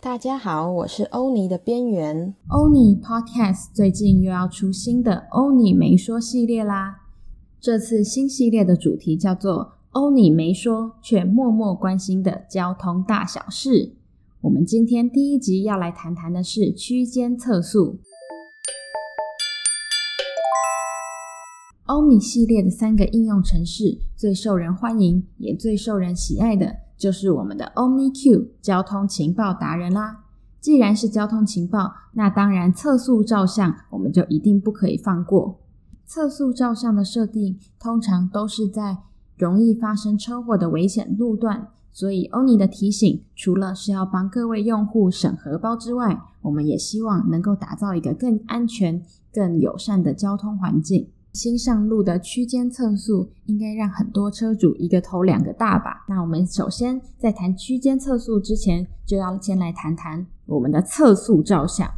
[0.00, 2.32] 大家好，我是欧尼的边缘。
[2.50, 7.00] 欧尼 Podcast 最近又要出新的欧尼没说系列啦。
[7.60, 13.96] 这次新系列的主题叫做“欧尼没说却默默关心的交通大小事”。
[14.42, 17.98] 我们今天第一集要来谈谈的是区间测速。
[21.86, 30.24] 欧尼系列的三个应用程式最受人欢迎也最受人喜爱的，就是我们的 OmniQ 交通情报达人啦。
[30.60, 35.60] 既然是交通情报，那当然测速照相我们就一定不可以放过。
[36.04, 38.98] 测速照相的设定通常都是在
[39.36, 49.00] 容易发生车祸的危险路段，所以欧尼的提醒除了是要帮各位用户审核包之外，我们也希望能够打造一个更安全、
[49.32, 51.08] 更友善的交通环境。
[51.38, 56.04] 新上路的区间测速应该让很多车主一个头两个大吧？
[56.08, 61.88] 那我们首先在谈区间测速之前，就要先来谈谈我们的测速照相。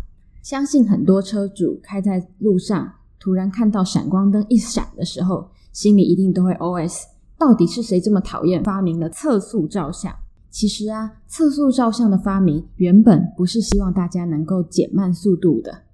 [0.43, 7.05] 相信很多车主开在路上，突然看到闪光灯一闪的时候，心里一定都会 OS：
[7.39, 10.15] 到底是谁这么讨厌发明了测速照相？
[10.51, 15.85] 其实啊，测速照相的发明原本不是希望大家能够减慢速度的。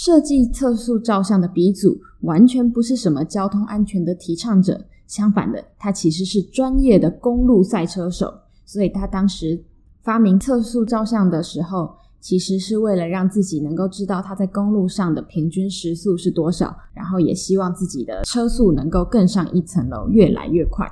[0.00, 1.98] 设计测速照相的鼻祖。
[2.20, 8.32] 完全不是什么交通安全的提倡者，相反的，他其实是专业的公路赛车手。
[8.64, 9.60] 所以他当时
[10.02, 20.88] 发明测速照相的时候，其实是为了让自己能够知道他在公路上的平均时速是多少，然后也希望自己的车速能够更上一层楼，越来越快。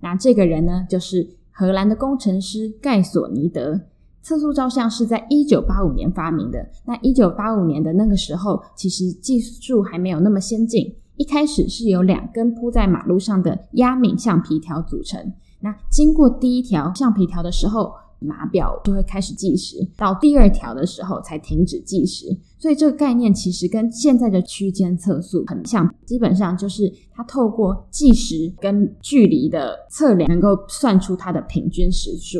[0.00, 3.80] 那这个人呢，就是荷兰的工程师盖索尼德。
[4.22, 6.68] 测速照相是在一九八五年发明的。
[6.86, 10.94] 那一九八五年的那个时候，其实技术还没有那么先进。
[11.16, 15.32] 一开始是由两根铺在马路上的压敏橡皮条组成。
[15.60, 22.26] 那经过第一条橡皮条的时候，码表就会开始计时；到第二条的时候才停止计时。
[22.58, 32.38] 所以这个概念其实跟现在的区间测速很像，基本上就是它透过计时跟距离的测量，能够算出它的平均时速。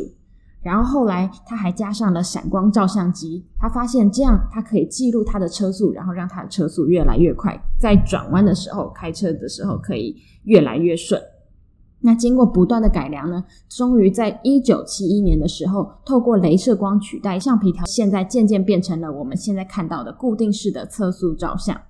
[0.63, 11.21] 然后后来他还加上了闪光照相机，他发现这样他可以记录他的车速，然后让他的车速越来越快，在转弯的时候开车的时候可以越来越顺。
[12.01, 21.81] 那经过不断的改良呢，终于在一九七一年的时候，透过镭射光取代橡皮条，现在渐渐变成了我们现在看到的固定式的测速照相。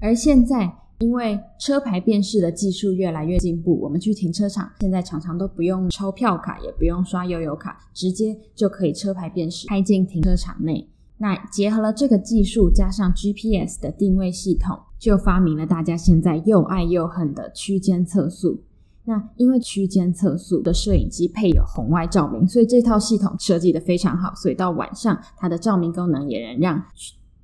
[0.00, 0.79] 而现在。
[1.00, 10.86] 因为车牌辨识的技术越来越进步，我们去停车场现在常常都不用抽票卡，也不用刷悠游卡，直接就可以车牌辨识开进停车场内。
[11.16, 18.62] 那结合了这个技术，加上 GPS 的定位系统，就发明了大家现在又爱又恨的区间测速。
[19.04, 26.84] 那因为区间测速的摄影机配有红外照明，所以这套系统设计得非常好，所以到晚上它的照明功能也能让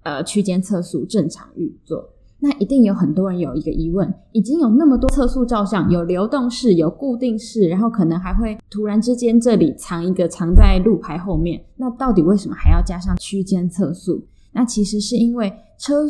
[0.03, 2.11] 呃区间测速正常运作。
[2.39, 14.23] 那一定有很多人有一个疑问：已经有那么多测速照相，有流动式，有固定式，然后可能还会突然之间这里藏一个藏在路牌后面，那到底为什么还要加上区间测速？
[14.53, 16.07] 那其实是因为车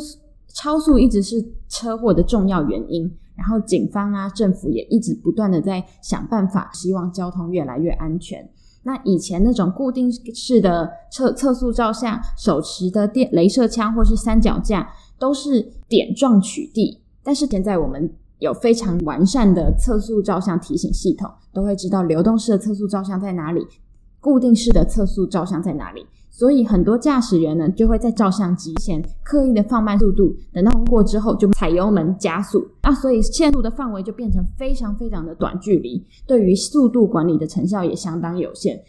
[0.53, 8.49] 超速一直是车祸的重要原因，然后警方啊、政府也一直不断的在想办法，希望交通越来越安全。
[8.87, 14.89] 那以前那种固定式的测测速照相，手持的电镭射枪或是三脚架。
[15.19, 23.65] 都是点状取缔，但是现在我们有非常完善的测速照相提醒系统，都会知道流动式的测速照相在哪里，
[24.19, 26.05] 固定式的测速照相在哪里。
[26.37, 38.79] 所以很多驾驶员呢，就会在照相机前刻意的放慢速度，等到通过之后就踩油门加速那，所以限速的范围就变成非常非常的短距离，对于速度管理的成效也相当有限，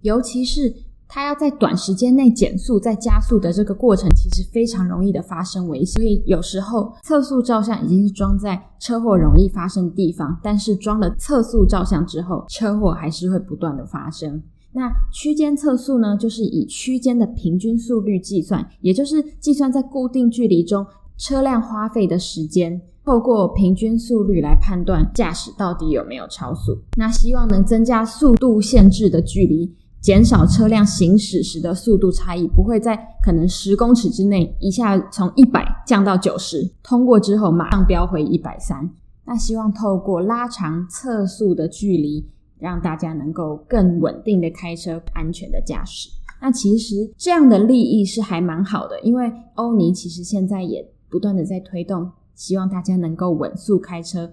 [0.00, 0.74] 尤其是。
[1.08, 6.02] 它要在短时间内减速再加速的这个过程，其实非常容易的发生危险。
[6.02, 14.42] 所以有时候测速照相已经是装在车祸容易发生的地方，但是装了测速照相之后，车祸还是会不断的发生。
[14.72, 20.86] 那区间测速呢，就是以区间的平均速率计算，也就是计算在固定距离中
[21.16, 26.78] 车辆花费的时间，透过平均速率来判断驾驶到底有没有超速。
[26.98, 29.74] 那希望能增加速度限制的距离。
[30.02, 38.88] 减少车辆行驶时的速度差异，不会在可能十公尺之内一下从一百降到九十，通过之后马上飙回一百三。
[39.24, 42.24] 那希望透过拉长测速的距离，
[42.58, 46.10] 让大家能够更稳定的开车，安全的驾驶。
[46.40, 54.30] 那其实这样的利益是还蛮好的，因为欧尼其实现在也不断的在推动，希望大家能够稳速开车。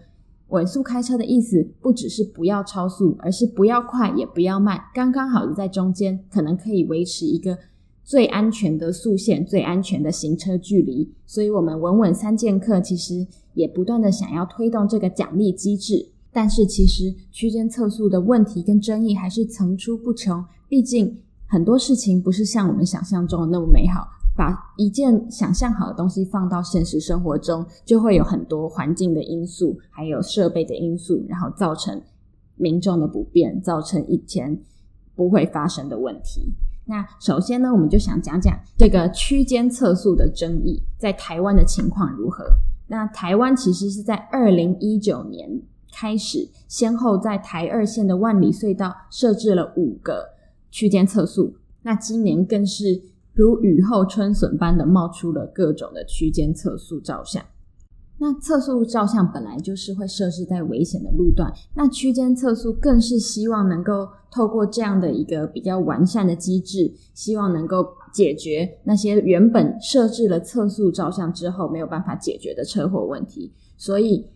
[0.50, 7.58] 稳速开车的意思不只是不要超速，而是不要快也不要慢，刚刚好的在中间，可能可以维持一个
[8.04, 11.12] 最安全的速限、最安全的行车距离。
[11.26, 16.10] 所以，我们稳稳三剑客其实也不断的想要推动这个奖励机制。
[16.33, 20.44] 但是，其实区间测速的问题跟争议还是层出不穷。
[20.68, 24.07] 毕竟，很多事情不是像我们想象中的那么美好。
[24.35, 32.01] 把一件想象好的东西放到现实生活中，就会有很多环境的因素，还有设备的因素，然后造成
[32.56, 34.59] 民众的不便，造成以前
[35.13, 36.51] 不会发生的问题。
[36.85, 42.44] 那首先呢，我们就想讲讲这个区间测速的争议，在台湾的情况如何？
[42.88, 45.62] 那台湾其实是在二零一九年
[45.94, 50.25] 开始，先后在台二线的万里隧道设置了五个
[50.72, 51.54] 区间测速，
[51.84, 53.13] 那今年更是。
[53.36, 57.44] 如雨后春笋般的冒出了各种的区间测速照相。
[58.19, 74.28] 那测速照相本来就是会设置在危险的路段，那区间测速更是希望能够透过这样的一个比较完善的机制，希望能够解决那些原本设置了测速照相之后没有办法解决的车祸问题，所以。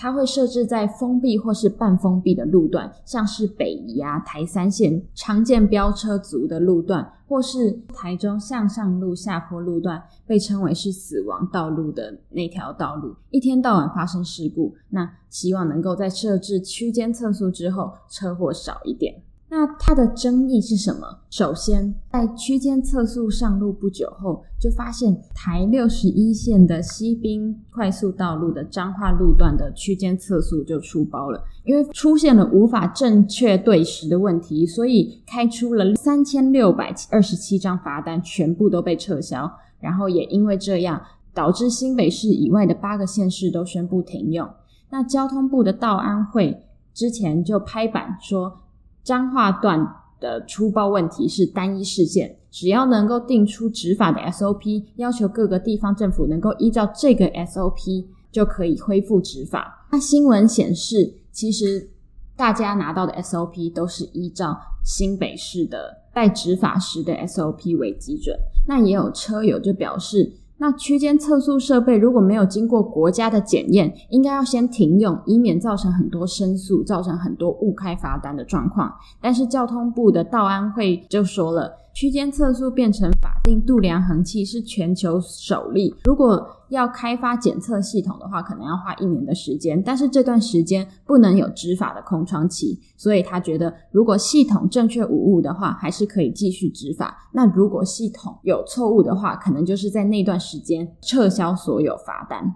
[0.00, 14.72] 它会设置在封闭或是半封闭的路段，像是北宜啊、台三线常见飙车族的路段，或是台中向上路下坡路段，被称为是死亡道路的那条道路，一天到晚发生事故。
[14.90, 19.20] 那希望能够在设置区间测速之后，车祸少一点。
[19.50, 21.20] 那它的争议是什么？
[21.30, 39.50] 首先，在区间测速上路不久后，就发现台六十一线的西滨快速道路的彰化路段的区间测速就出包了，因为出现了无法正确对时的问题，所以开出了三千六百二十七张罚单，全部都被撤销。
[39.80, 41.00] 然后也因为这样，
[41.32, 44.46] 导致新北市以外的八个县市都宣布停用。
[44.90, 48.60] 那交通部的道安会之前就拍板说。
[49.08, 59.88] 彰化段的出包问题是单一事件，只要能够定出执法的 SOP，要求各个地方政府能够依照这个 SOP 就可以恢复执法。
[59.90, 61.88] 那新闻显示，其实
[62.36, 68.38] 大家拿到的 SOP 都是依照新北市的待执法时的 SOP 为基准。
[68.66, 78.92] 那也有车友就表示，那区间测速设备如果没有经过国家的检验，应该要先停用，以免造成很多申诉，造成很多误开罚单的状况。
[79.20, 97.18] 但是交通部的道安会就说了，区间测速变成法定度量衡器是全球首例，如果要开发检测系统的话，可能要花一年的时间，但是这段时间不能有执法的空窗期，所以他觉得如果系统正确无误的话，还是可以继续执法。
[97.32, 102.54] 那如果系统有错误的话，可能就是在那段时间撤销所有罚单。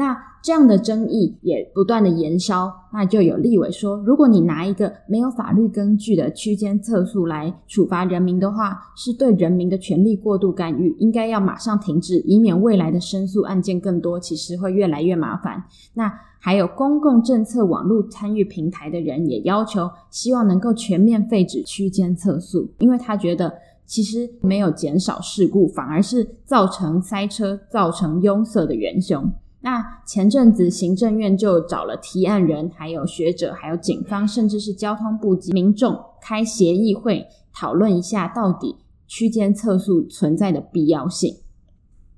[0.00, 15.62] 那这样的争议也不断的延烧，那就有立委说，如果你拿一个没有法律根据的区间测速来处罚人民的话，是对人民的权利过度干预，应该要马上停止，以免未来的申诉案件更多，其实会越来越麻烦。
[15.92, 23.52] 那还有公共政策网络参与平台的人也要求，希望能够全面废止区间测速，因为他觉得
[23.84, 29.30] 其实没有减少事故，反而是造成塞车、造成拥塞的元凶。
[29.62, 38.76] 那前阵子行政院就找了提案人，还有学者，还有警方，甚至是交通部及民众开协议会，讨论一下到底
[39.06, 41.36] 区间测速存在的必要性。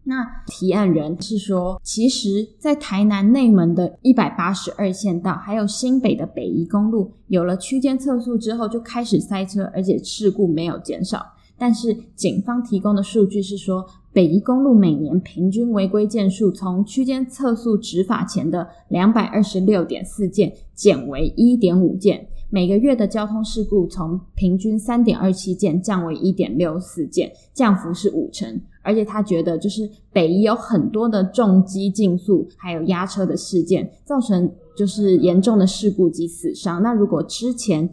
[0.04, 11.24] 那提案人是说，其实，在台南内门的一百八十二线道，还有新北的北宜公路，有了区间测速之后，就开始塞车，而且事故没有减少。
[11.56, 28.60] 但是警方提供的数据是说，北宜公路每年平均违规件数从区间测速执法前的两百二十六点四件减为一点五件，每个月的交通事故从平均三点二七件降为一点六四件，降幅是五成。
[28.84, 36.82] 而且他觉得，就是北宜有很多的重机竞速还有压车的事件，造成就是严重的事故及死伤。
[36.82, 37.88] 那如果之前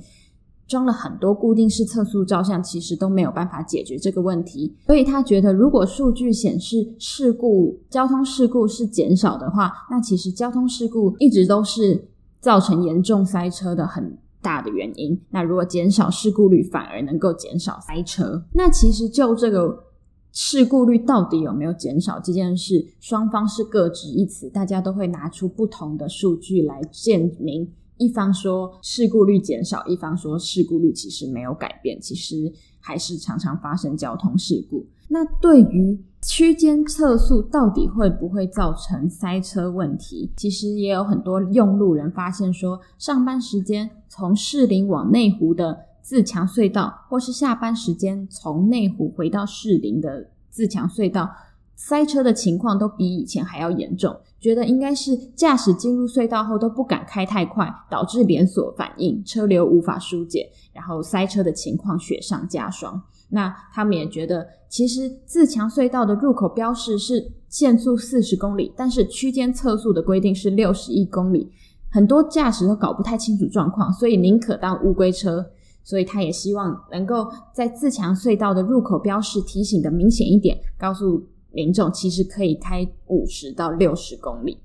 [0.70, 4.74] 装了很多固定式测速照相，其实都没有办法解决这个问题。
[4.86, 12.08] 所以他觉得，如果数据显示事故、交通事故是减少的话，那其实交通事故一直都是
[12.40, 15.20] 造成严重塞车的很大的原因。
[15.32, 18.46] 那如果减少事故率，反而能够减少塞车。
[18.54, 19.86] 那其实就这个
[20.32, 27.68] 事故率到底有没有减少这件事，双方是各执一词，大家都会拿出不同的数据来证明。
[28.00, 34.88] 一方说事故率减少，一方说事故率其实没有改变，其实还是常常发生交通事故。
[35.10, 40.32] 那对于区间测速到底会不会造成塞车问题？
[40.38, 51.30] 其实也有很多用路人发现说，上班时间从士林往内湖的自强隧道，或是下班时间从内湖回到士林的自强隧道，
[51.76, 54.16] 塞车的情况都比以前还要严重。
[54.40, 63.02] 觉得应该是驾驶进入隧道后都不敢开太快，导致连锁反应，车流无法疏解，然后塞车的情况雪上加霜。
[63.30, 71.52] 那他们也觉得，其实自强隧道的入口标示是限速四十公里，但是区间测速的规定是六十一公里，
[71.92, 75.46] 很多驾驶都搞不太清楚状况，所以宁可当乌龟车。
[75.82, 84.60] 所以他也希望能够在自强隧道的入口标示提醒的明显一点，告诉民众其实可以开五十到六十公里。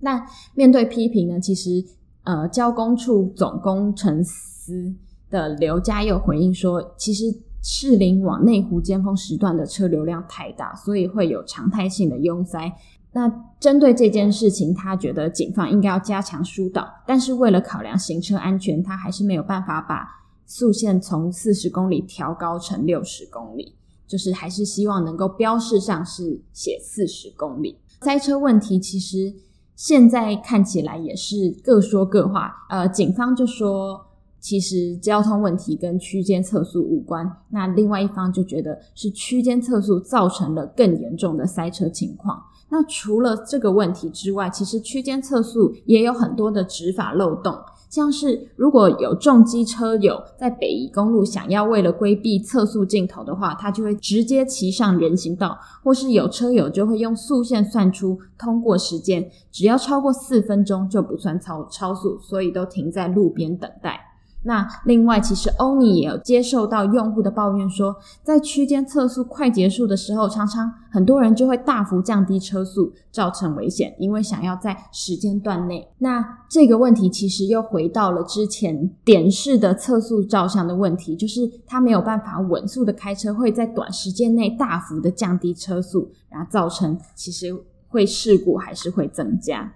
[0.00, 1.84] 那面对批评呢，其实
[2.24, 4.94] 呃交工处总工程司
[5.30, 7.42] 的刘家佑回应说，其实。
[7.68, 12.72] 士林往内湖尖峰时段的车流量太大，所以会有常态性的拥塞。
[13.10, 20.06] 那针对这件事情，他觉得警方应该要加强疏导，但是为了考量行车安全，他还是没有办法把
[20.44, 23.74] 速限从四十公里调高成六十公里，
[24.06, 27.78] 就是还是希望能够标示上是写四十公里。
[28.02, 29.34] 塞车问题其实
[29.74, 34.02] 现在看起来也是各说各话，呃，警方就说。
[34.38, 42.40] 其实交通问题跟区间测速无关，那另外一方就觉得是区间测速造成了更严重的塞车情况。
[42.68, 47.58] 那除了这个问题之外，其实区间测速也有很多的执法漏洞，
[47.96, 64.05] 像是如果有重机车友在北宜公路想要为了规避测速镜头的话，他就会直接骑上人行道，或是有车友就会用速线算出通过时间，只要超过四分钟就不算超超速，所以都停在路边等待。
[64.46, 75.88] 那另外，其实欧尼也有接受到用户的抱怨说，在区间测速快结束的时候，常常很多人就会大幅降低车速，造成危险，因为想要在时间段内。
[75.98, 87.52] 那这个问题其实又回到了之前点式的测速照相的问题，就是他没有办法稳速的开车，会在短时间内大幅的降低车速，然后造成其实
[87.88, 89.72] 会事故还是会增加。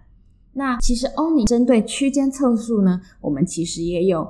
[0.52, 4.28] 那其实欧尼针对区间测速呢，我们其实也有。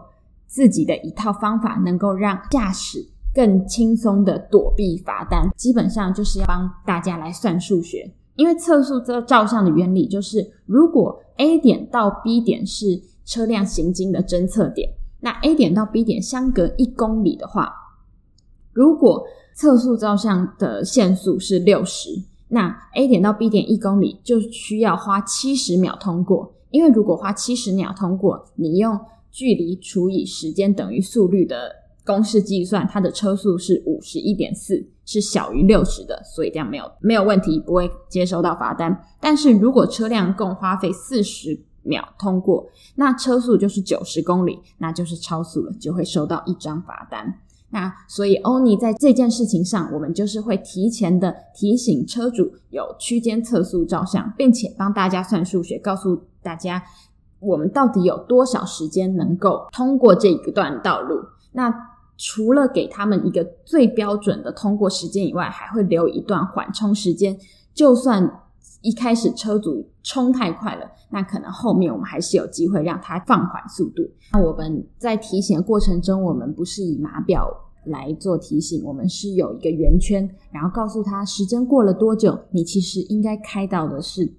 [0.51, 8.13] 自己的一套方法，能够让驾驶更轻松的躲避罚单，基本上就是要帮大家来算数学。
[8.35, 14.91] 因为测速这照相的原理就是，如果 A 点到 B 点是车辆行经的侦测点，
[15.21, 17.73] 那 A 点到 B 点相隔一公里的话，
[18.73, 26.55] 如果测速照相的限速是六十，那 A 点到 B 点一公里就需要花七十秒通过。
[26.71, 28.99] 因为如果花七十秒通过，你用
[29.31, 31.71] 距离除以时间等于速率的
[32.05, 39.05] 公式计算，它的车速是五十一点四，是小于六十的，所以这样没有没有问题，不会接收到罚单。
[39.21, 47.39] 但是如果车辆共花费四十秒通过，那车速就是九十公里，那就是超速了，就会收到一张罚单。
[47.73, 56.83] 那所以欧尼在这件事情上，我们就是会提前的提醒车主有区间测速照相，并且帮大家算数学，告诉大家。
[57.41, 61.21] 我们到底有多少时间能够通过这一段道路？
[61.53, 61.75] 那
[62.17, 67.37] 除了给他们一个最标准的通过时间以外，还会留一段缓冲时间。
[67.73, 68.43] 就算
[68.83, 74.03] 一开始车主冲太快了，那可能后面我们还是有机会让他放缓速度。
[74.33, 77.49] 那我们在提醒的过程中，我们不是以码表
[77.85, 84.35] 来做提醒，我们是有一个圆圈，然后告诉他时间过了多久，你其实应该开到的是。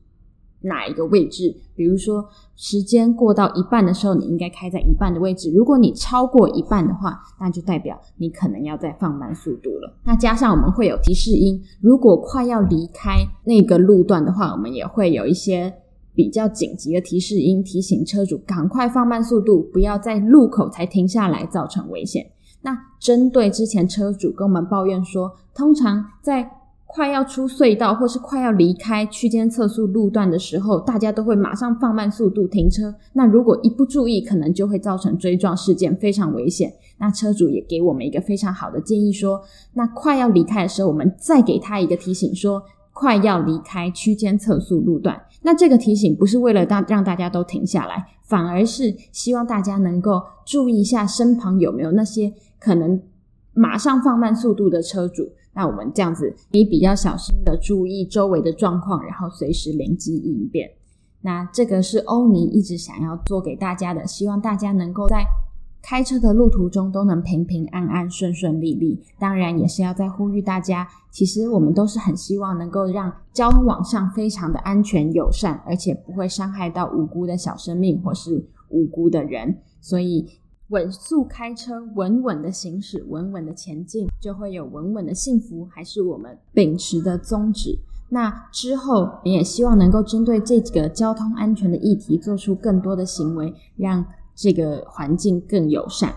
[0.62, 1.56] 哪一个位置？
[1.76, 2.26] 比如说，
[2.56, 5.52] 时间过到一半的时候，你应该开在一半的位置。
[5.52, 9.98] 如果你超过一半的话，那就代表你可能要再放慢速度了。
[10.04, 13.16] 那加上我们会有提示音，如果快要离开
[13.46, 15.74] 那个路段的话，我们也会有一些
[16.14, 22.32] 比较紧急的提示音，提醒车主赶快放慢速度，不要在路口才停下来造成危险。
[22.62, 26.48] 那针对之前车主跟我们抱怨说，通常在
[26.94, 32.94] 快要出隧道或是快要离开区间测速路段的时候，大家都会马上放慢速度停车。
[33.14, 36.74] 那如果一不注意，可能就会造成追撞事件，非常危险。
[36.98, 39.42] 那车主也给我们一个非常好的建议说，
[39.74, 45.22] 那快要离开的时候，我们再给他一个提醒，说快要离开区间测速路段。
[45.44, 53.02] 那这个提醒不是为了大让大家都停下来，反而是希望大家能够注意一下身旁有没有那些可能
[53.54, 55.32] 马上放慢速度的车主。
[55.54, 60.72] 那我们这样子，你比较小心的注意周围的状况，然后随时灵机应变。
[61.22, 65.24] 那这个是欧尼一直想要做给大家的，希望大家能够在
[65.82, 69.00] 开车的路途中都能平平安安、顺顺利利。
[69.20, 79.58] 当然，也是要再呼吁大家，其实我们都是很希望能够让交通网上非常的安全友善，而且不会伤害到无辜的小生命或是无辜的人。
[79.80, 80.28] 所以。
[80.72, 87.78] 稳速开车，稳稳的行驶，稳稳的前进，就会有稳稳的幸福，还是我们秉持的宗旨。
[88.10, 96.14] 那之后，你也希望能够针对这个交通安全的议题，做出更多的行为，让这个环境更友善。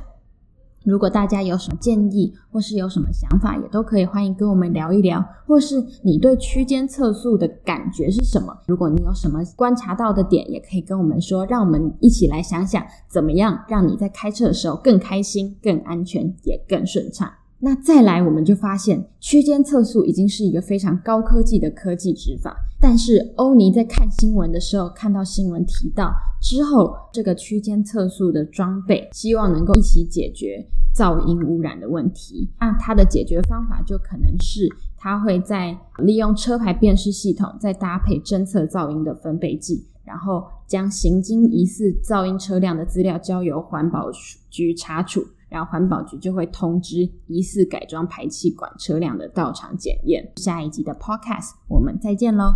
[0.85, 5.25] 如果大家有什么建议，或是有什么想法，也都可以欢迎跟我们聊一聊。
[5.47, 8.55] 或是你对区间测速的感觉是什么？
[8.67, 17.31] 如果你有什么观察到的点，也可以跟我们说，让我们一起来想想，怎么样让你在开车的时候更开心、更安全，也更顺畅。
[17.61, 22.55] 那再来，我们就发现区间测速已经是一个非常高科技的科技执法。
[22.87, 30.63] 但是欧尼在看新闻的时候，看到新闻提到之后，这个区间测速的装备，希望能够一起解决
[30.95, 32.51] 噪音污染的问题。
[32.61, 44.11] 那它的解决方法就可能是，它会在利用车牌辨识系统，再搭配侦测噪音的分贝计，然后将行经疑似噪音车辆的资料交由环保
[44.51, 45.25] 局查处。
[45.49, 50.33] 然后环保局就会通知疑似改装排气管车辆的到场检验。
[50.37, 52.53] 下一集的 Podcast，我们再见喽。